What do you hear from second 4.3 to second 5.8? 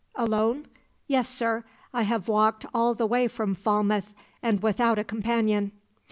and without a companion.'